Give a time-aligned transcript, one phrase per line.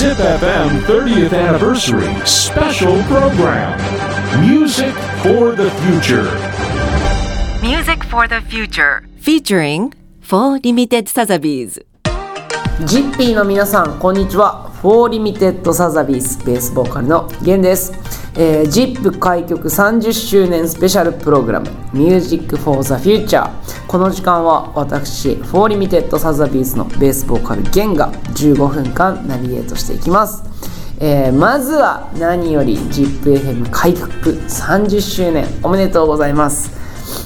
[0.00, 3.76] ZipFM 30th Anniversary Special Program
[4.40, 6.24] Music for the Future
[7.60, 9.92] Music for the Future featuring
[10.22, 11.84] Four Limited Sazabys
[12.86, 17.92] ジッピーの皆さんこんにちは Four Limited Sazabys ベースボーカルの GEN です、
[18.36, 23.50] えー、ZIP 開局30周年スペシャルプログラム Music for the Future
[23.88, 30.44] この時間は私 Four Limited Sazabys のベースボーカル GEN が15分間ナビゲートしていきます。
[31.02, 36.78] えー、まずは何より ZIPFM 開局30周年おめでとうございます。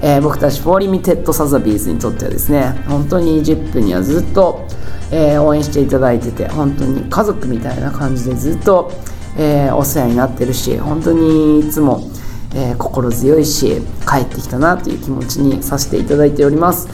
[0.00, 4.66] えー、僕たち Four Limited Sazabys にとってはですね本当に ZIP にはずっと、
[5.10, 8.92] えー、応援していただいてて本当に家族みたいな感じでずっと、
[9.36, 12.10] えー、お世話になってるし本当にいつも、
[12.54, 16.88] え心強いし帰ってきたなという気持ちにさせていただいております。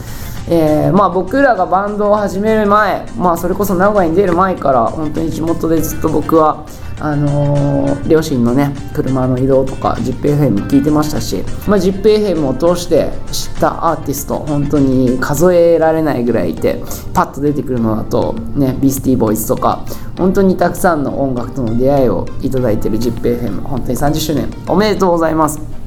[0.48, 6.66] えー、まあ、僕らがバンドを始める前、まあ、それこそ名古屋に出る前から本当に地元でずっと僕は
[7.05, 16.80] あのー、両親のね車の移動とか ZIPFM 聞いてましたし、まあ、ZIPFM を通して知ったアーティスト本当に数えられないぐらいいて
[17.12, 19.85] パッと出てくるのだとね Beastie Boys とか
[20.16, 25.82] 本当にたくさんの音楽との出会いをいただいてる ZIPFM 本当に30周年おめでとうございます。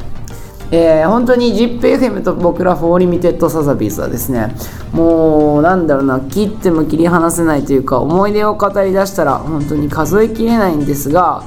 [0.71, 4.55] えー、本当に ZIPFM と僕ら04 Limited Sazabys はですね
[4.91, 11.43] もうなんだろうな切っても切り離せないというか思い出を語り出したら本当に数えきれないんですが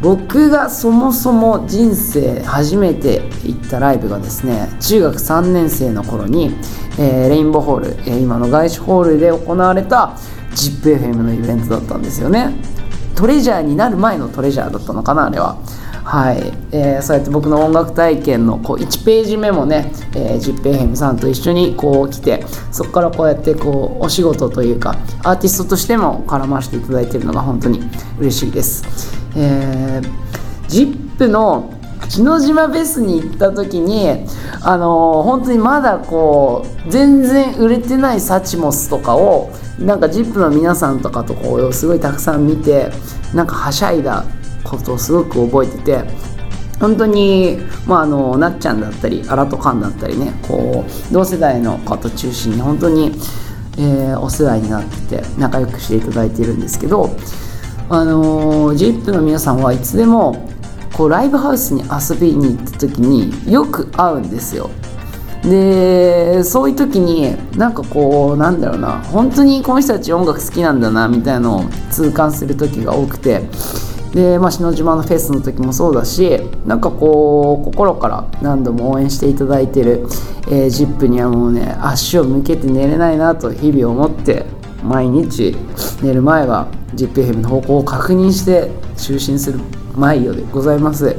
[0.00, 6.56] 僕がそもそも人生初めて行ったライブがですね中学3年生の頃に、
[6.98, 10.16] えー、レインボーホール、えー、今の外資ホールで行われた
[10.52, 12.54] ZIPFM のイベントだったんですよね。
[13.14, 15.58] トレジャーになる前のトレジャーだったのかなあれは。
[16.08, 16.38] はい、
[16.72, 24.92] えー、そうやって僕の音楽体験のこう1ページ目もね、えー、ジッペーヘムさんと一緒にこう来てそこからこうやってこうお仕事というか
[25.22, 27.82] アーティストとしても絡ませていただいているのが本当に
[28.18, 28.84] 嬉しいです。
[29.36, 31.74] えー、ジップの
[32.08, 34.08] 篠島ベースに行った時に
[34.62, 42.90] あのー、本当にまだこう全然売れてないサチモスとかをなんか ZIP の皆さんとかとこうすごいたくさん見て
[43.34, 44.24] なんかはしゃいだ
[44.68, 46.04] ことをすごく覚えてて
[46.80, 53.12] 本当に、まあ、あのなっちゃんだったりアラトカンだったりねこう同世代の方中心に本当に、
[53.78, 57.10] えー、お世話になってて仲良くしていただいているんですけど
[57.90, 60.48] あの ZIP の皆さんはいつでも
[60.92, 64.70] こうライブハウスに遊びに行った時によく会うんですよ。
[65.42, 73.42] でそういう時になんかこうなんだろうな本当にこの人たち音楽好きなんだなみたいなのを痛感する時が多くて
[74.12, 80.06] で、まあ、篠島のフェスの時もそうだしなんかこう心から何度も応援していただいてる、
[80.48, 84.46] えー、ZIP にはもうね足を向けて寝れないなと日々思って
[84.82, 85.56] 毎日
[86.02, 89.60] 寝る前は ZIPFM の方向を確認して就寝する
[89.94, 91.16] 毎夜でございます、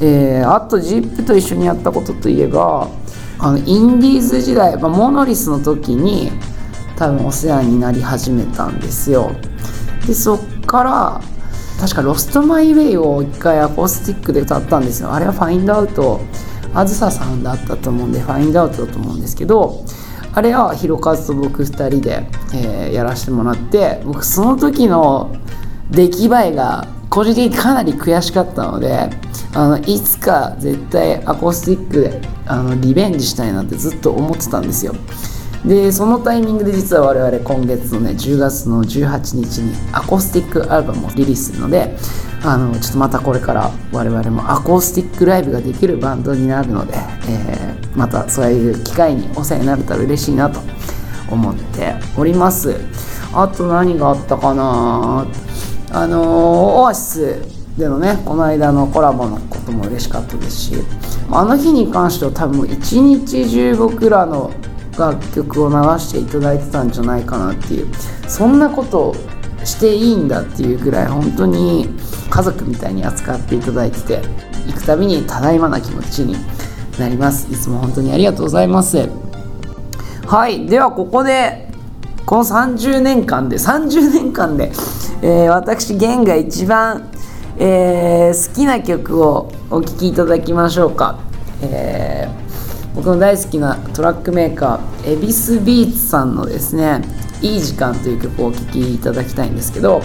[0.00, 2.88] えー、あと ZIP と一緒にやったことといえば
[3.40, 6.30] あのインディーズ時代、まあ、モノリスの時に
[6.96, 9.30] 多分お世話になり始めたんですよ。
[10.04, 11.20] でそっから
[11.78, 15.12] 確か「ロストマイウェイ」を一回アコースティックで歌ったんですよ。
[15.12, 16.20] あれはファインドアウト
[16.74, 19.84] あずささんだったと思うんでファインドアウトだと思うんですけど
[20.34, 25.34] あれはひろかずと僕2人で、えー、やらせてもらって僕その時の
[25.90, 29.10] 出来栄えが個人的にかなり悔しかったので
[29.54, 34.94] あのいつか絶対アコースティックであのリベンジしたいなってずっと思ってたんですよ。
[35.64, 41.96] でそのタイミングで実は我々今月のね10月の18日にアコースティックアルバムをリリースするので
[42.44, 46.94] あのちょっとまたこれから我々もアコースティックライブができるバンドになるので、
[47.28, 50.60] えー、またそういう機会にお世話になれたら嬉しいなと
[51.30, 52.76] 思っております。
[53.34, 55.26] あと何があったかな？
[55.90, 60.74] あのオアシスでのねこの間のコラボのことも嬉しかったですし
[61.30, 64.52] あの日に関しては多分一日中僕らの
[64.98, 67.88] 楽曲を流していただいてたんじゃないかなっていう。
[68.26, 69.14] そんなことを
[69.64, 71.88] していいんだっていうぐらい本当に
[72.30, 74.22] 家族みたいに扱っていただいてて
[74.66, 76.36] 行くたびにただいまな気持ちに
[76.98, 77.50] なります。
[77.52, 79.08] いつも本当にありがとうございます。
[80.26, 80.66] はい。
[80.66, 81.68] ではここで
[82.26, 84.72] この30年間で30年間で、
[85.22, 87.10] えー、私 GEN が一番、
[87.58, 91.18] えー、好きな曲をお聴きいただきましょうか、
[91.62, 92.47] えー
[92.98, 97.00] 僕の大好きなトラックメーカー EVISBEATS さんのですね
[97.40, 100.02] 「いい時間」という曲をお聴きいただきたいんですけど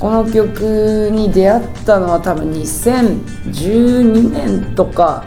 [0.00, 5.24] この曲に出会ったのは多分2012年とか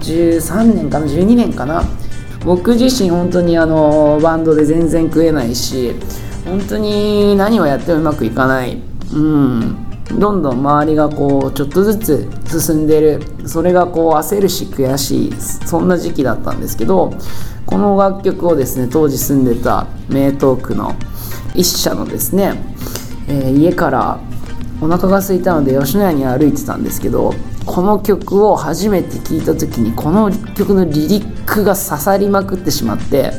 [0.00, 1.82] 13年かな12年かな。
[2.44, 5.96] 僕自身本当にあのバンドで全然食えないし
[6.44, 8.78] 本当に何をやってもうまくいかない。
[9.10, 9.85] うん。
[10.12, 13.22] どんどん周りがこうちょっとずつ進んでる。
[13.46, 15.34] それがこう焦るし悔しい。
[15.66, 17.12] そんな時期だったんですけど
[17.66, 20.94] この楽曲をですね当時住んでた名東区の
[21.54, 22.54] 一社のですね、
[23.28, 24.20] えー家から
[24.80, 33.32] お腹が空いたので吉野家に歩いてたんですけどこの曲を初めて聴いた時にこの曲のリリックが刺さりまくってしまって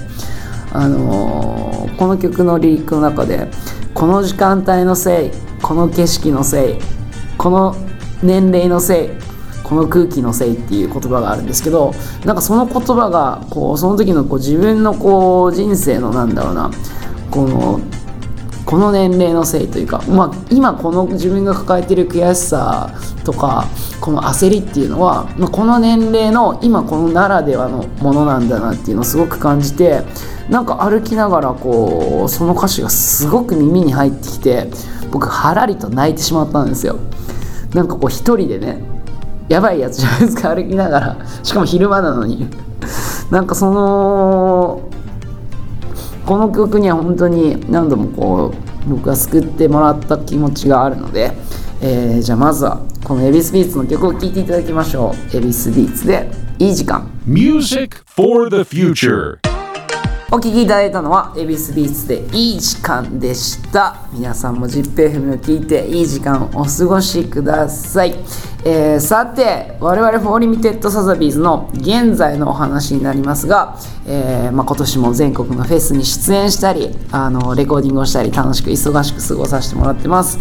[0.74, 3.48] あのーこの曲のリリックの中で
[3.94, 5.32] この時間帯のせい
[5.62, 6.76] この景色のせい
[7.38, 7.76] この
[8.24, 9.10] 年齢のせい
[9.64, 11.94] この空気のせいっていう言葉があるんですけど
[12.26, 16.72] なんかその言葉がこうその時のこう自分のこう人生のなんだろうな
[17.30, 17.80] この
[18.66, 22.94] この年齢のせいというか、まあ、今この自分が抱えてる悔しさ
[23.24, 23.66] とか
[24.02, 30.02] この焦りっていうのは、まあ、この年齢の今このならではのものなんだなっていうのをすごく感じて
[30.50, 34.68] なんか歩きながらこうその歌詞がすごく耳に入ってきて
[35.12, 36.98] 僕はらりと泣いてしまったんですよ。
[37.74, 38.82] なんかこう一人でね
[39.50, 42.48] やばいやつじゃないですか歩きながらしかも昼間なのに
[43.32, 44.90] なんかその
[46.26, 48.54] この曲には本当に何度もこ
[48.86, 51.32] う僕が救ってもらった気持ちがあるので、
[51.82, 59.40] えーじゃあまずはこの EVISBEATS の曲を聴いていただきましょう EVISBEATS で「いい時間」Music for the future.
[60.30, 63.96] お聴きいただいたのは EVISBEATS でいい時間でした。
[64.12, 68.14] 皆さんも ZIPFM を聞いていい時間をお過ごしください、
[68.66, 80.40] えーさて我々04 Limited Sazabys の現在のお話になりますが、えーまあ、今年も全国のフェスに出演したりあのレコーディングをしたり楽しく忙しく過ごさせてもらってます、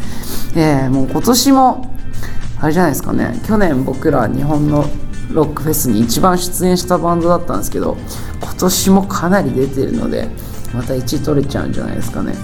[0.59, 1.97] えーもう今年も
[2.59, 3.39] あれじゃないですかね。
[3.47, 4.87] 去年僕ら日本の
[5.31, 7.97] ロックフェスに一番出演したバンドだったんですけど
[8.41, 10.29] 今年もかなり出てるので
[10.75, 12.35] また1位取れちゃうんじゃないですかね。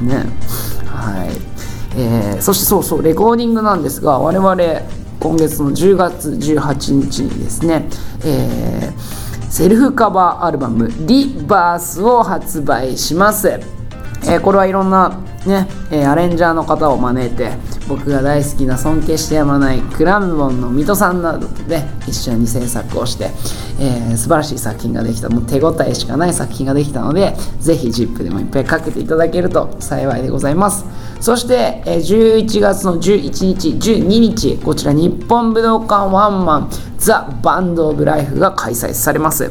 [0.00, 0.26] ね。
[0.86, 1.30] はい、
[1.96, 4.56] えーそしてそうそうレコーディングなんですが我々
[5.20, 7.88] 今月の10月18日にですね、
[8.24, 13.48] えーセルフカバーアルバム「リバース」を発売します。
[13.48, 17.52] えーこれはいろんなね、えアレンジャーの方を招いて
[17.88, 23.30] 僕が大好きな尊敬してやまないクラムボンの水戸さんなどとね一緒に制作をして、
[23.80, 30.84] えー素晴らしい作品ができたもう手応えしかない作品ができたのでぜひ ZIP でもいっぱいかけていただけると幸いでございます。
[31.20, 39.50] そして、えー11月の11日12日こちら日本武道館ワンマンザ・バンド・オブ・ライフが開催されます、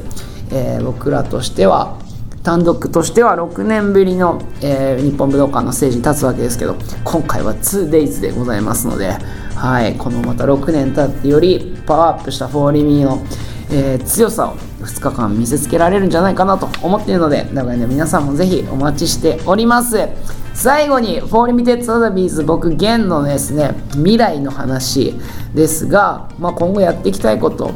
[0.51, 1.97] えー僕らとしては
[2.43, 9.11] 単独としては6年ぶりの、えー日本武道館のステージに立つわけですけど今回は 2days でございますので、
[9.55, 13.25] はい、このまた6年経ってよりパワーアップしたフォーリミーの、
[13.71, 20.09] えー強さを2日間見せつけられるんじゃないかなと思っているので名古屋の皆さんもぜひお待ちしております。
[20.53, 25.15] 最後に「04 Limited Sazabys」僕 GEN のですね未来の話
[25.55, 27.71] ですが、まあ、今後やっていきたいこと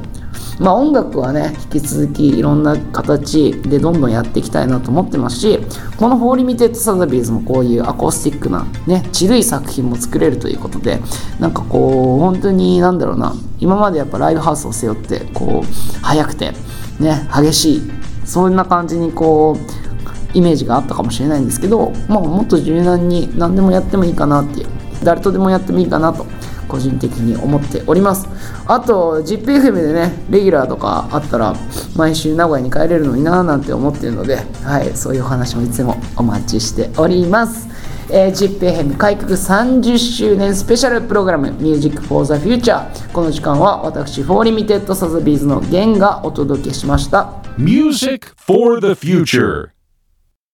[0.60, 5.60] まあ音楽はね引き続きいろんな形でどんどんやっていきたいなと思ってますし
[5.98, 11.02] この「04 Limited Sazabys」もこういうアコースティックなねチルい作品も作れるということで
[11.40, 16.54] なんかこう本当になんだろうな今までやっぱライブハウスを背負ってこう速くて
[17.00, 17.92] ね激しい
[18.26, 19.88] そんな感じにこう
[20.38, 24.68] イメージがあったかもしれないんですけど、まあ、もっと柔軟に何でもやってもいいかなっていう
[25.04, 26.26] 誰とでもやってもいいかなと
[26.68, 28.28] 個人的に思っております。
[28.66, 31.56] あと ZIPFM でねレギュラーとかあったら
[31.96, 37.68] 毎週名古屋に帰れるのになーなんて思ってるので、はい、そういうお話もいつもお待ちしております。
[38.10, 47.34] えー、ZIPFM 開局30周年スペシャルプログラム Music for the Future この時間は私04 Limited Sazabys の GEN がお届けしました。
[47.58, 49.77] Music for the future.